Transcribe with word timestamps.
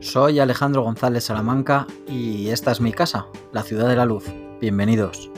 Soy 0.00 0.38
Alejandro 0.38 0.82
González 0.82 1.24
Salamanca 1.24 1.84
y 2.06 2.50
esta 2.50 2.70
es 2.70 2.80
mi 2.80 2.92
casa, 2.92 3.26
la 3.52 3.64
ciudad 3.64 3.88
de 3.88 3.96
la 3.96 4.04
luz. 4.04 4.24
Bienvenidos. 4.60 5.28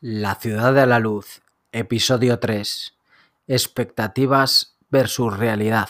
La 0.00 0.36
ciudad 0.36 0.72
de 0.72 0.86
la 0.86 1.00
luz, 1.00 1.42
episodio 1.72 2.38
3. 2.38 2.94
Expectativas 3.48 4.78
versus 4.90 5.36
realidad. 5.36 5.88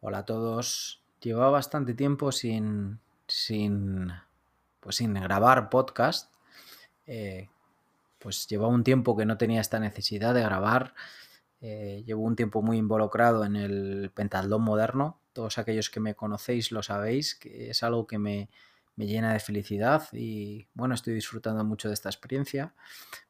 Hola 0.00 0.18
a 0.18 0.24
todos. 0.24 1.02
Llevaba 1.20 1.50
bastante 1.50 1.92
tiempo 1.92 2.32
sin, 2.32 3.00
sin, 3.26 4.12
pues 4.80 4.96
sin 4.96 5.12
grabar 5.12 5.68
podcast. 5.68 6.32
Eh, 7.06 7.50
pues 8.18 8.46
llevaba 8.46 8.72
un 8.72 8.84
tiempo 8.84 9.16
que 9.16 9.26
no 9.26 9.38
tenía 9.38 9.60
esta 9.60 9.78
necesidad 9.80 10.34
de 10.34 10.42
grabar. 10.42 10.94
Eh, 11.60 12.02
llevo 12.06 12.22
un 12.22 12.36
tiempo 12.36 12.62
muy 12.62 12.78
involucrado 12.78 13.44
en 13.44 13.56
el 13.56 14.10
pentatlón 14.14 14.62
moderno. 14.62 15.20
Todos 15.32 15.58
aquellos 15.58 15.90
que 15.90 16.00
me 16.00 16.14
conocéis 16.14 16.72
lo 16.72 16.82
sabéis, 16.82 17.34
que 17.34 17.70
es 17.70 17.82
algo 17.82 18.06
que 18.06 18.18
me, 18.18 18.50
me 18.96 19.06
llena 19.06 19.32
de 19.32 19.40
felicidad 19.40 20.08
y 20.12 20.66
bueno, 20.74 20.94
estoy 20.94 21.14
disfrutando 21.14 21.64
mucho 21.64 21.88
de 21.88 21.94
esta 21.94 22.08
experiencia. 22.08 22.74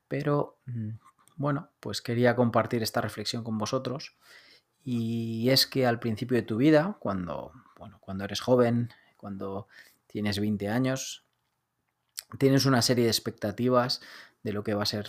Pero 0.08 0.58
mm, 0.66 0.90
bueno, 1.36 1.70
pues 1.80 2.00
quería 2.00 2.34
compartir 2.34 2.82
esta 2.82 3.02
reflexión 3.02 3.44
con 3.44 3.58
vosotros. 3.58 4.16
Y 4.82 5.50
es 5.50 5.66
que 5.66 5.86
al 5.86 6.00
principio 6.00 6.36
de 6.36 6.42
tu 6.42 6.56
vida, 6.56 6.96
cuando, 7.00 7.52
bueno, 7.78 7.98
cuando 8.00 8.24
eres 8.24 8.40
joven, 8.40 8.88
cuando 9.18 9.68
tienes 10.06 10.40
20 10.40 10.68
años, 10.68 11.27
tienes 12.36 12.66
una 12.66 12.82
serie 12.82 13.04
de 13.04 13.10
expectativas 13.10 14.00
de 14.42 14.52
lo 14.52 14.62
que 14.62 14.74
va 14.74 14.82
a 14.82 14.86
ser 14.86 15.08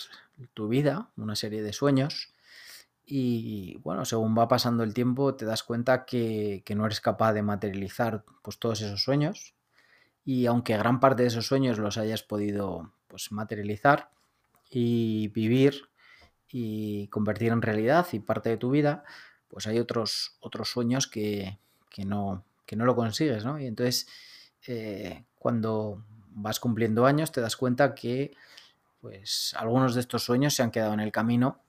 tu 0.54 0.68
vida, 0.68 1.12
una 1.18 1.36
serie 1.36 1.62
de 1.62 1.74
sueños. 1.74 2.34
Y 3.06 3.78
bueno, 3.80 4.06
según 4.06 4.38
va 4.38 4.48
pasando 4.48 4.84
el 4.84 4.94
tiempo, 4.94 5.36
te 5.36 5.46
das 5.46 5.64
cuenta 5.64 6.06
que, 6.06 6.64
no 6.76 6.86
eres 6.86 7.02
capaz 7.02 7.34
de 7.34 7.42
materializar 7.42 8.24
pues, 8.44 8.60
todos 8.60 8.82
esos 8.82 9.04
sueños. 9.04 9.56
Y 10.24 10.46
aunque 10.46 10.78
gran 10.78 11.00
parte 11.00 11.24
de 11.24 11.30
esos 11.30 11.48
sueños 11.48 11.80
los 11.80 11.98
hayas 11.98 12.22
podido 12.24 12.94
pues, 13.08 13.32
materializar 13.32 14.12
y 14.70 15.30
vivir 15.30 15.90
y 16.48 17.08
convertir 17.08 17.52
en 17.52 17.62
realidad 17.62 18.08
y 18.12 18.20
parte 18.20 18.50
de 18.50 18.58
tu 18.58 18.70
vida, 18.70 19.04
pues 19.48 19.66
hay 19.66 19.80
otros, 19.80 20.38
otros 20.40 20.70
sueños 20.70 21.08
que, 21.08 21.58
no, 22.06 22.46
que 22.66 22.76
no 22.76 22.86
lo 22.86 22.96
consigues, 22.96 23.44
¿no? 23.44 23.60
Y 23.60 23.66
entonces, 23.66 24.08
eh, 24.68 25.26
cuando 25.40 26.04
vas 26.32 26.60
cumpliendo 26.60 27.06
años, 27.06 27.32
te 27.32 27.42
das 27.42 27.56
cuenta 27.56 27.96
que 27.96 28.32
pues 29.02 29.56
algunos 29.58 29.96
de 29.96 30.02
estos 30.02 30.24
sueños 30.24 30.54
se 30.54 30.64
han 30.64 30.72
quedado 30.72 30.94
en 30.94 31.00
el 31.00 31.12
camino 31.12 31.60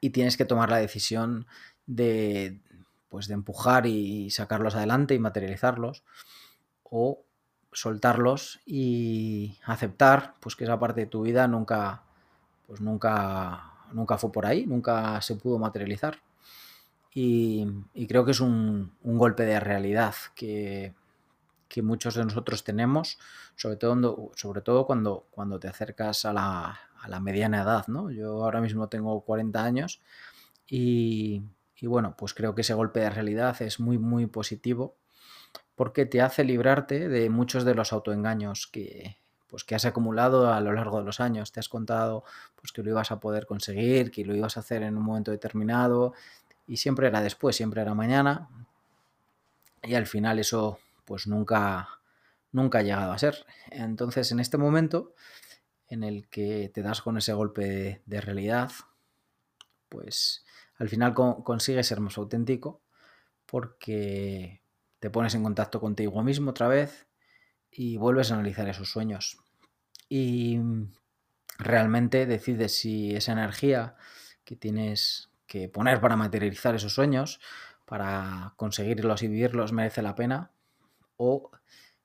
y 0.00 0.10
tienes 0.10 0.36
que 0.36 0.44
tomar 0.44 0.70
la 0.70 0.78
decisión 0.78 1.46
de, 1.86 2.60
pues, 3.08 3.28
de 3.28 3.34
empujar 3.34 3.86
y 3.86 4.30
sacarlos 4.30 4.74
adelante 4.74 5.14
y 5.14 5.18
materializarlos 5.18 6.04
o 6.84 7.24
soltarlos 7.72 8.60
y 8.64 9.58
aceptar 9.64 10.34
pues 10.40 10.54
que 10.54 10.64
esa 10.64 10.78
parte 10.78 11.02
de 11.02 11.06
tu 11.06 11.22
vida 11.22 11.48
nunca 11.48 12.02
pues 12.68 12.80
nunca 12.80 13.72
nunca 13.92 14.16
fue 14.16 14.30
por 14.30 14.46
ahí 14.46 14.64
nunca 14.66 15.20
se 15.20 15.34
pudo 15.36 15.58
materializar. 15.58 16.18
Y, 17.16 17.66
creo 18.08 18.24
que 18.24 18.32
es 18.32 18.40
un, 18.40 18.92
un 19.04 19.18
golpe 19.18 19.44
de 19.44 19.60
realidad 19.60 20.14
que, 20.34 20.94
que 21.74 21.82
muchos 21.82 22.14
de 22.14 22.24
nosotros 22.24 22.62
tenemos, 22.62 23.18
sobre 23.56 23.74
todo, 23.74 24.30
sobre 24.36 24.60
todo 24.60 24.86
cuando, 24.86 25.26
cuando 25.32 25.58
te 25.58 25.66
acercas 25.66 26.24
a 26.24 26.32
la, 26.32 26.78
a 27.00 27.08
la 27.08 27.18
mediana 27.18 27.62
edad, 27.62 27.88
¿no? 27.88 28.12
Yo 28.12 28.44
ahora 28.44 28.60
mismo 28.60 28.88
tengo 28.88 29.20
40 29.22 29.64
años 29.64 30.00
y, 30.68 31.42
y, 31.74 31.88
bueno, 31.88 32.14
pues 32.16 32.32
creo 32.32 32.54
que 32.54 32.60
ese 32.60 32.74
golpe 32.74 33.00
de 33.00 33.10
realidad 33.10 33.60
es 33.60 33.80
muy, 33.80 33.98
muy 33.98 34.26
positivo 34.26 34.94
porque 35.74 36.06
te 36.06 36.22
hace 36.22 36.44
librarte 36.44 37.08
de 37.08 37.28
muchos 37.28 37.64
de 37.64 37.74
los 37.74 37.92
autoengaños 37.92 38.68
que, 38.68 39.18
pues, 39.48 39.64
que 39.64 39.74
has 39.74 39.84
acumulado 39.84 40.52
a 40.52 40.60
lo 40.60 40.72
largo 40.74 41.00
de 41.00 41.04
los 41.06 41.18
años. 41.18 41.50
Te 41.50 41.58
has 41.58 41.68
contado 41.68 42.22
pues, 42.54 42.70
que 42.70 42.84
lo 42.84 42.90
ibas 42.90 43.10
a 43.10 43.18
poder 43.18 43.46
conseguir, 43.46 44.12
que 44.12 44.24
lo 44.24 44.32
ibas 44.36 44.56
a 44.56 44.60
hacer 44.60 44.84
en 44.84 44.96
un 44.96 45.02
momento 45.02 45.32
determinado 45.32 46.14
y 46.68 46.76
siempre 46.76 47.08
era 47.08 47.20
después, 47.20 47.56
siempre 47.56 47.82
era 47.82 47.96
mañana. 47.96 48.48
Y 49.82 49.96
al 49.96 50.06
final 50.06 50.38
eso 50.38 50.78
pues 51.04 51.26
nunca, 51.26 52.00
nunca 52.52 52.78
ha 52.78 52.82
llegado 52.82 53.12
a 53.12 53.18
ser. 53.18 53.46
Entonces, 53.70 54.32
en 54.32 54.40
este 54.40 54.58
momento 54.58 55.14
en 55.88 56.02
el 56.02 56.28
que 56.28 56.70
te 56.72 56.82
das 56.82 57.02
con 57.02 57.18
ese 57.18 57.32
golpe 57.32 58.02
de, 58.06 58.20
realidad, 58.20 58.70
pues 59.88 60.44
al 60.76 60.88
final 60.88 61.14
consigues 61.14 61.86
ser 61.86 62.00
más 62.00 62.18
auténtico 62.18 62.82
porque 63.46 64.62
te 64.98 65.10
pones 65.10 65.34
en 65.34 65.42
contacto 65.42 65.80
contigo 65.80 66.22
mismo 66.22 66.50
otra 66.50 66.68
vez 66.68 67.06
y 67.70 67.96
vuelves 67.96 68.30
a 68.30 68.34
analizar 68.34 68.68
esos 68.68 68.90
sueños. 68.90 69.38
Y 70.08 70.58
realmente 71.58 72.26
decides 72.26 72.74
si 72.76 73.14
esa 73.14 73.32
energía 73.32 73.96
que 74.44 74.56
tienes 74.56 75.30
que 75.46 75.68
poner 75.68 76.00
para 76.00 76.16
materializar 76.16 76.74
esos 76.74 76.94
sueños, 76.94 77.40
para 77.84 78.54
conseguirlos 78.56 79.22
y 79.22 79.28
vivirlos, 79.28 79.72
merece 79.72 80.02
la 80.02 80.14
pena 80.14 80.53
o 81.16 81.50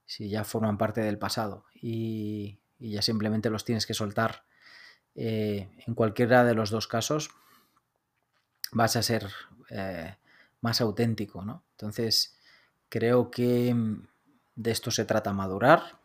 si 0.05 0.29
ya 0.29 0.43
forman 0.43 0.77
parte 0.77 1.01
del 1.01 1.17
pasado 1.17 1.65
y, 1.75 2.59
ya 2.79 3.01
simplemente 3.01 3.49
los 3.49 3.65
tienes 3.65 3.85
que 3.85 3.93
soltar. 3.93 4.45
Eh, 5.15 5.69
en 5.85 5.95
cualquiera 5.95 6.45
de 6.45 6.53
los 6.53 6.69
dos 6.69 6.87
casos 6.87 7.29
vas 8.71 8.95
a 8.95 9.03
ser 9.03 9.27
eh, 9.69 10.15
más 10.61 10.81
auténtico, 10.81 11.43
¿no? 11.43 11.63
Entonces, 11.71 12.37
creo 12.89 13.29
que 13.31 13.73
mm, 13.73 14.07
de 14.55 14.71
esto 14.71 14.91
se 14.91 15.05
trata 15.05 15.33
madurar, 15.33 15.99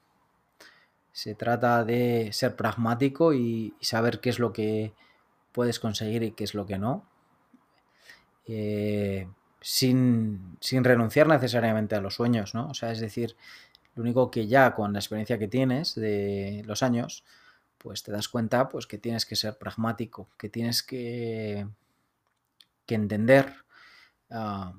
se 1.12 1.34
trata 1.34 1.84
de 1.84 2.30
ser 2.32 2.56
pragmático 2.56 3.32
y, 3.32 3.74
saber 3.80 4.20
qué 4.20 4.30
es 4.30 4.38
lo 4.38 4.52
que 4.52 4.94
puedes 5.52 5.78
conseguir 5.78 6.22
y 6.22 6.32
qué 6.32 6.44
es 6.44 6.54
lo 6.54 6.66
que 6.66 6.78
no. 6.78 7.08
Eh, 8.46 9.28
sin, 9.64 10.58
renunciar 10.60 11.26
necesariamente 11.26 11.94
a 11.94 12.02
los 12.02 12.16
sueños, 12.16 12.54
¿no? 12.54 12.68
O 12.68 12.74
sea, 12.74 12.92
es 12.92 13.00
decir, 13.00 13.34
lo 13.94 14.02
único 14.02 14.30
que 14.30 14.46
ya 14.46 14.74
con 14.74 14.92
la 14.92 14.98
experiencia 14.98 15.38
que 15.38 15.48
tienes 15.48 15.94
de 15.94 16.62
los 16.66 16.82
años, 16.82 17.24
pues 17.78 18.02
te 18.02 18.12
das 18.12 18.28
cuenta 18.28 18.68
pues, 18.68 18.86
que 18.86 18.98
tienes 18.98 19.24
que 19.24 19.36
ser 19.36 19.56
pragmático, 19.56 20.28
que 20.36 20.50
tienes 20.50 20.82
que, 20.82 21.66
que 22.84 22.94
entender, 22.94 23.54
ah, 24.30 24.74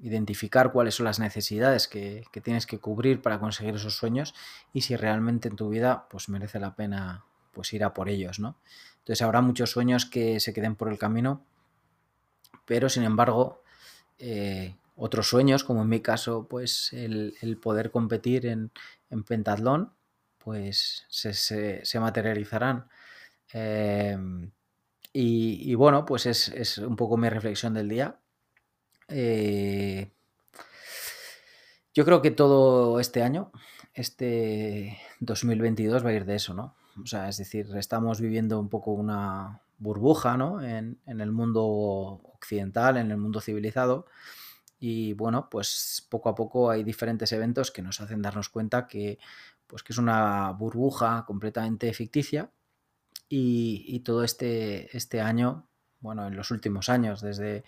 identificar 0.00 0.72
cuáles 0.72 0.94
son 0.94 1.04
las 1.04 1.18
necesidades 1.18 1.86
que, 1.86 2.24
tienes 2.42 2.64
que 2.64 2.78
cubrir 2.78 3.20
para 3.20 3.38
conseguir 3.38 3.74
esos 3.74 3.96
sueños 3.96 4.34
y 4.72 4.80
si 4.80 4.96
realmente 4.96 5.48
en 5.48 5.56
tu 5.56 5.68
vida 5.68 6.06
pues 6.08 6.30
merece 6.30 6.58
la 6.58 6.74
pena 6.74 7.26
pues 7.52 7.70
ir 7.74 7.84
a 7.84 7.92
por 7.92 8.08
ellos, 8.08 8.40
¿no? 8.40 8.56
Entonces 9.00 9.20
habrá 9.20 9.42
muchos 9.42 9.70
sueños 9.70 10.06
que 10.06 10.40
se 10.40 10.54
queden 10.54 10.74
por 10.74 10.88
el 10.88 10.96
camino, 10.98 11.44
pero 12.64 12.88
sin 12.88 13.02
embargo 13.02 13.61
eh, 14.24 14.76
otros 14.94 15.28
sueños, 15.28 15.64
como 15.64 15.82
en 15.82 15.88
mi 15.88 16.00
caso, 16.00 16.46
pues 16.48 16.92
el, 16.92 17.58
poder 17.60 17.90
competir 17.90 18.46
en, 18.46 18.70
en, 19.10 19.24
pentatlón, 19.24 19.92
pues 20.38 21.06
se, 21.08 21.82
materializarán. 21.98 22.86
Em, 23.52 24.52
y, 25.12 25.74
bueno, 25.74 26.04
pues 26.06 26.26
es, 26.26 26.78
un 26.78 26.94
poco 26.94 27.16
mi 27.16 27.28
reflexión 27.28 27.74
del 27.74 27.88
día. 27.88 28.16
Eh, 29.08 30.12
yo 31.92 32.04
creo 32.04 32.22
que 32.22 32.30
todo 32.30 33.00
este 33.00 33.24
año, 33.24 33.50
este 33.94 34.98
2022 35.18 36.04
va 36.04 36.10
a 36.10 36.12
ir 36.12 36.24
de 36.26 36.36
eso, 36.36 36.54
¿no? 36.54 36.76
O 37.02 37.06
sea, 37.06 37.28
es 37.28 37.38
decir, 37.38 37.66
estamos 37.76 38.20
viviendo 38.20 38.60
un 38.60 38.68
poco 38.68 38.92
una 38.92 39.62
burbuja, 39.78 40.36
¿no? 40.36 40.62
En, 40.62 41.00
en 41.06 41.20
el 41.20 41.32
mundo 41.32 42.31
occidental, 42.42 42.96
en 42.96 43.10
el 43.10 43.16
mundo 43.16 43.40
civilizado. 43.40 44.06
Y 44.80 45.12
bueno, 45.12 45.48
pues 45.48 46.04
poco 46.10 46.28
a 46.28 46.34
poco 46.34 46.70
hay 46.70 46.82
diferentes 46.82 47.30
eventos 47.30 47.70
que 47.70 47.82
nos 47.82 48.00
hacen 48.00 48.20
darnos 48.20 48.48
cuenta 48.48 48.88
que, 48.88 49.18
pues 49.68 49.84
que 49.84 49.92
es 49.92 49.98
una 49.98 50.50
burbuja 50.50 51.24
completamente 51.24 51.92
ficticia. 51.94 52.50
Y, 53.34 54.00
todo 54.00 54.24
este, 54.24 54.94
este 54.94 55.22
año, 55.22 55.66
bueno, 56.00 56.26
en 56.26 56.36
los 56.36 56.50
últimos 56.50 56.90
años, 56.90 57.22
desde, 57.22 57.64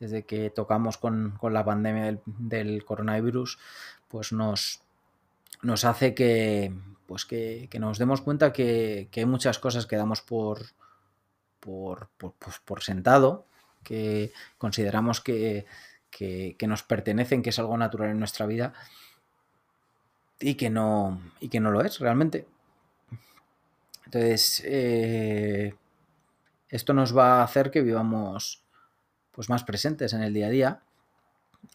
desde 0.00 0.24
que 0.24 0.50
tocamos 0.50 0.98
con, 0.98 1.38
la 1.40 1.64
pandemia 1.64 2.18
del, 2.24 2.84
coronavirus, 2.84 3.58
pues 4.08 4.32
nos, 4.32 4.80
nos 5.62 5.84
hace 5.84 6.14
que, 6.14 6.74
pues 7.06 7.24
que, 7.26 7.68
nos 7.78 7.98
demos 7.98 8.22
cuenta 8.22 8.52
que, 8.52 9.08
hay 9.14 9.24
muchas 9.26 9.60
cosas 9.60 9.86
que 9.86 9.96
damos 9.96 10.20
por, 10.20 10.62
por, 11.60 12.08
por, 12.16 12.32
pues 12.32 12.58
por 12.64 12.82
sentado 12.82 13.46
que 13.84 14.32
consideramos 14.58 15.20
que, 15.20 15.66
nos 16.66 16.82
pertenecen, 16.82 17.42
que 17.42 17.50
es 17.50 17.58
algo 17.58 17.76
natural 17.76 18.10
en 18.10 18.18
nuestra 18.18 18.46
vida 18.46 18.72
y 20.40 20.54
que 20.56 20.70
no, 20.70 21.20
y 21.40 21.48
que 21.48 21.60
no 21.60 21.70
lo 21.70 21.82
es 21.82 22.00
realmente. 22.00 22.46
Entonces, 24.06 24.62
eh, 24.64 25.74
esto 26.68 26.92
nos 26.92 27.16
va 27.16 27.40
a 27.40 27.44
hacer 27.44 27.70
que 27.70 27.82
vivamos 27.82 28.62
pues 29.30 29.48
más 29.48 29.64
presentes 29.64 30.12
en 30.12 30.22
el 30.22 30.32
día 30.32 30.46
a 30.46 30.50
día 30.50 30.82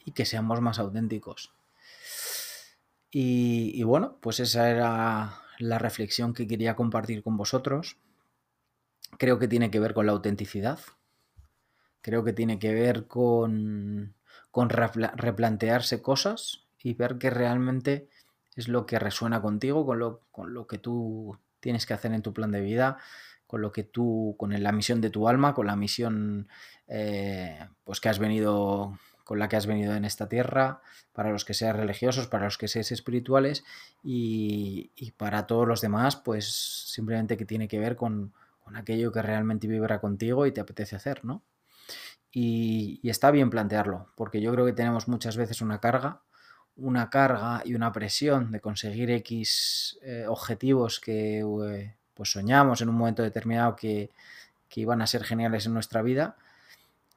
y 0.06 0.12
que 0.12 0.26
seamos 0.26 0.62
más 0.62 0.80
auténticos. 0.80 1.54
Y, 3.12 3.82
bueno, 3.84 4.18
pues 4.22 4.40
esa 4.40 4.70
era 4.70 5.42
la 5.58 5.80
reflexión 5.80 6.34
que 6.34 6.48
quería 6.48 6.76
compartir 6.76 7.24
con 7.24 7.38
vosotros. 7.38 7.98
Creo 9.18 9.40
que 9.40 9.48
tiene 9.48 9.72
que 9.72 9.80
ver 9.80 9.94
con 9.94 10.06
la 10.06 10.12
autenticidad. 10.12 10.80
Creo 12.02 12.24
que 12.24 12.34
tiene 12.34 12.60
que 12.60 12.74
ver 12.74 13.08
con, 13.08 14.16
con 14.52 14.70
replantearse 14.70 16.02
cosas 16.02 16.66
y 16.82 16.94
ver 16.94 17.18
que 17.18 17.30
realmente 17.30 18.08
es 18.56 18.68
lo 18.68 18.86
que 18.86 19.00
resuena 19.00 19.42
contigo, 19.42 19.86
con 19.86 20.00
lo, 20.00 20.22
con 20.32 20.54
lo 20.54 20.68
que 20.68 20.78
tú 20.78 21.38
tienes 21.60 21.86
que 21.86 21.94
hacer 21.94 22.14
en 22.14 22.22
tu 22.22 22.34
plan 22.34 22.52
de 22.52 22.62
vida, 22.62 22.98
con 23.48 23.62
lo 23.62 23.72
que 23.72 23.84
tú, 23.84 24.36
con 24.38 24.52
la 24.62 24.72
misión 24.72 25.02
de 25.02 25.10
tu 25.10 25.28
alma, 25.28 25.54
con 25.54 25.68
la 25.68 25.76
misión 25.76 26.48
eh, 26.88 27.68
pues 27.84 28.00
que 28.00 28.10
has 28.10 28.20
venido 28.20 28.98
con 29.30 29.38
la 29.38 29.48
que 29.48 29.58
has 29.58 29.68
venido 29.68 29.94
en 29.94 30.06
esta 30.06 30.28
tierra, 30.28 30.82
para 31.14 31.30
los 31.30 31.46
que 31.46 31.54
seas 31.54 31.76
religiosos, 31.76 32.26
para 32.26 32.46
los 32.46 32.58
que 32.58 32.68
seas 32.68 32.92
espirituales 32.92 33.64
y, 34.02 34.90
para 35.18 35.46
todos 35.46 35.68
los 35.68 35.82
demás, 35.82 36.16
pues 36.16 36.52
simplemente 36.92 37.38
que 37.38 37.46
tiene 37.46 37.68
que 37.68 37.78
ver 37.78 37.96
con, 37.96 38.34
aquello 38.74 39.12
que 39.12 39.22
realmente 39.22 39.68
vibra 39.68 40.02
contigo 40.02 40.48
y 40.48 40.52
te 40.52 40.62
apetece 40.62 40.96
hacer, 40.96 41.24
¿no? 41.26 41.44
Y, 42.32 43.02
está 43.10 43.32
bien 43.32 43.50
plantearlo, 43.50 44.08
porque 44.16 44.42
yo 44.42 44.52
creo 44.54 44.66
que 44.66 44.74
tenemos 44.74 45.08
muchas 45.08 45.36
veces 45.38 45.62
una 45.62 45.80
carga, 45.80 46.22
una 46.76 47.10
carga 47.10 47.62
y 47.66 47.74
una 47.76 47.92
presión 47.92 48.52
de 48.52 48.60
conseguir 48.62 49.12
X 49.12 50.00
eh, 50.04 50.26
objetivos 50.28 51.00
que 51.00 51.40
eh, 51.40 51.96
pues 52.14 52.32
soñamos 52.32 52.82
en 52.82 52.90
un 52.90 52.96
momento 52.96 53.24
determinado 53.24 53.76
que, 53.76 54.12
que 54.70 54.82
iban 54.82 55.02
a 55.02 55.08
ser 55.08 55.24
geniales 55.24 55.66
en 55.66 55.74
nuestra 55.74 56.02
vida 56.02 56.38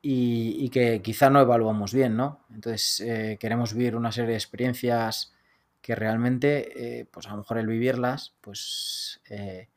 y, 0.02 0.68
que 0.70 1.00
quizá 1.00 1.30
no 1.30 1.40
evaluamos 1.40 1.94
bien, 1.94 2.16
¿no? 2.16 2.40
Entonces 2.52 3.00
eh, 3.00 3.36
queremos 3.38 3.72
vivir 3.72 3.94
una 3.94 4.10
serie 4.10 4.30
de 4.30 4.36
experiencias 4.36 5.32
que 5.80 5.94
realmente, 5.94 7.00
eh, 7.00 7.06
pues 7.10 7.26
a 7.26 7.30
lo 7.30 7.38
mejor 7.38 7.58
el 7.58 7.68
vivirlas, 7.68 8.34
pues, 8.40 9.20
eh, 9.28 9.68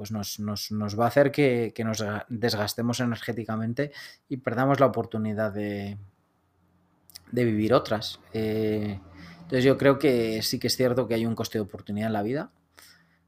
pues 0.00 0.12
nos, 0.12 0.98
va 0.98 1.04
a 1.04 1.08
hacer 1.08 1.30
que, 1.30 1.74
nos 1.84 2.02
desgastemos 2.30 3.00
energéticamente 3.00 3.92
y 4.30 4.38
perdamos 4.38 4.80
la 4.80 4.86
oportunidad 4.86 5.52
de, 5.52 5.98
de 7.30 7.44
vivir 7.44 7.74
otras. 7.74 8.18
entonces 8.32 9.62
yo 9.62 9.76
creo 9.76 9.98
que 9.98 10.40
sí 10.40 10.58
que 10.58 10.68
es 10.68 10.76
cierto 10.78 11.06
que 11.06 11.12
hay 11.12 11.26
un 11.26 11.34
coste 11.34 11.58
de 11.58 11.64
oportunidad 11.64 12.06
en 12.06 12.14
la 12.14 12.22
vida, 12.22 12.50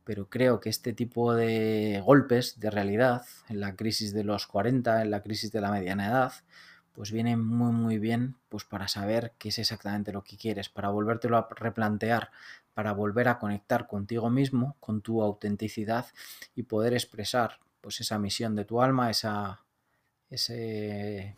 pero 0.05 0.31
creo 0.31 0.61
que 0.61 0.71
este 0.71 0.95
tipo 0.95 1.35
de 1.35 2.01
golpes 2.07 2.59
de 2.59 2.71
realidad, 2.71 3.21
en 3.51 3.61
la 3.61 3.77
crisis 3.77 4.15
de 4.15 4.25
los 4.25 4.47
40, 4.47 5.03
en 5.03 5.11
la 5.11 5.21
crisis 5.23 5.53
de 5.53 5.61
la 5.61 5.71
mediana 5.71 6.07
edad, 6.07 6.33
pues 6.93 7.13
viene 7.13 7.37
muy 7.37 7.73
muy 7.73 7.99
bien 7.99 8.37
pues 8.49 8.65
para 8.65 8.89
saber 8.89 9.33
qué 9.39 9.49
es 9.51 9.59
exactamente 9.59 10.13
lo 10.13 10.23
que 10.23 10.37
quieres, 10.37 10.69
para 10.69 10.91
volvértelo 10.91 11.37
a 11.37 11.49
replantear, 11.51 12.31
para 12.75 12.93
volver 12.93 13.29
a 13.29 13.39
conectar 13.39 13.87
contigo 13.87 14.31
mismo, 14.31 14.77
con 14.81 15.03
tu 15.03 15.23
autenticidad 15.23 16.07
y 16.55 16.65
poder 16.65 16.95
expresar 16.95 17.59
pues 17.81 18.01
esa 18.01 18.19
misión 18.19 18.55
de 18.57 18.65
tu 18.65 18.83
alma, 18.83 19.11
esa 19.11 19.61
ese, 20.31 21.37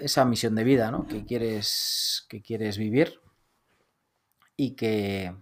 esa 0.00 0.24
misión 0.24 0.54
de 0.54 0.64
vida, 0.64 0.90
¿no? 0.90 1.06
que 1.06 1.24
quieres 1.24 2.26
que 2.28 2.42
quieres 2.42 2.78
vivir 2.78 3.20
y 4.56 4.72
que 4.72 5.34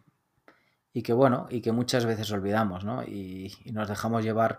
y 0.97 1.03
que 1.03 1.13
bueno, 1.13 1.47
y 1.51 1.61
que 1.61 1.73
muchas 1.73 2.07
veces 2.07 2.33
olvidamos, 2.33 2.83
¿no? 2.83 3.03
Y, 3.03 3.55
nos 3.71 3.87
dejamos 3.87 4.25
llevar 4.25 4.59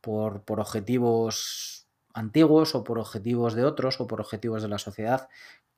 por, 0.00 0.42
objetivos 0.46 1.83
antiguos 2.14 2.74
o 2.74 2.84
por 2.84 2.98
objetivos 2.98 3.54
de 3.54 3.64
otros 3.64 4.00
o 4.00 4.06
por 4.06 4.20
objetivos 4.20 4.62
de 4.62 4.68
la 4.68 4.78
sociedad 4.78 5.28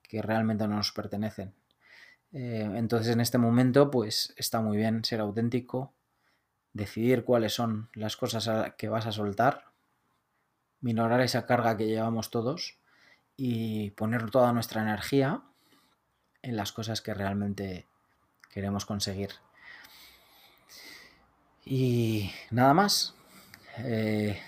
que 0.02 0.22
realmente 0.22 0.68
no 0.68 0.76
nos 0.76 0.92
pertenecen. 0.92 1.54
Eh, 2.32 2.70
entonces 2.74 3.12
en 3.12 3.20
este 3.20 3.38
momento 3.38 3.90
pues 3.90 4.34
está 4.36 4.60
muy 4.60 4.76
bien 4.76 5.04
ser 5.04 5.20
auténtico, 5.20 5.92
decidir 6.72 7.24
cuáles 7.24 7.54
son 7.54 7.88
las 7.94 8.16
cosas 8.16 8.74
que 8.76 8.88
vas 8.88 9.06
a 9.06 9.12
soltar, 9.12 9.64
minorar 10.80 11.20
esa 11.22 11.46
carga 11.46 11.76
que 11.76 11.86
llevamos 11.86 12.30
todos 12.30 12.78
y 13.36 13.90
poner 13.92 14.30
toda 14.30 14.52
nuestra 14.52 14.82
energía 14.82 15.42
en 16.42 16.56
las 16.56 16.72
cosas 16.72 17.00
que 17.00 17.14
realmente 17.14 17.86
queremos 18.50 18.84
conseguir. 18.84 19.30
Y 21.64 22.30
nada 22.50 22.72
más. 22.74 23.14
Eh, 23.78 24.40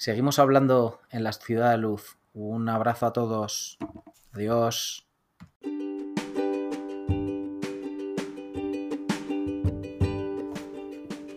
seguimos 0.00 0.38
hablando 0.38 1.02
en 1.10 1.24
la 1.24 1.32
ciudad 1.34 1.72
de 1.72 1.76
luz. 1.76 2.16
Un 2.32 2.70
abrazo 2.70 3.04
a 3.04 3.12
todos. 3.12 3.76
Adiós. 4.32 5.06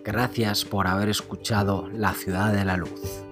Gracias 0.05 0.63
por 0.63 0.87
haber 0.87 1.09
escuchado 1.09 1.89
La 1.89 2.13
ciudad 2.13 2.53
de 2.53 2.63
la 2.63 2.77
luz. 2.77 3.22